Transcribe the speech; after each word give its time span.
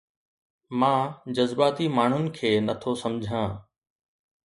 مان 0.83 1.35
جذباتي 1.37 1.85
ماڻهن 1.99 2.25
کي 2.41 2.51
نٿو 2.67 2.91
سمجهان 3.07 3.49